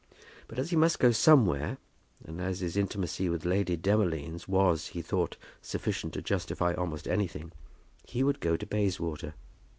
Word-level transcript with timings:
But, 0.47 0.57
as 0.57 0.71
he 0.71 0.75
must 0.75 0.97
go 0.97 1.11
somewhere, 1.11 1.77
and 2.25 2.41
as 2.41 2.61
his 2.61 2.75
intimacy 2.75 3.29
with 3.29 3.45
Lady 3.45 3.77
Demolines 3.77 4.47
was, 4.47 4.87
he 4.87 5.03
thought, 5.03 5.37
sufficient 5.61 6.13
to 6.13 6.23
justify 6.23 6.73
almost 6.73 7.07
anything, 7.07 7.51
he 8.07 8.23
would 8.23 8.39
go 8.39 8.57
to 8.57 8.65
Bayswater. 8.65 9.35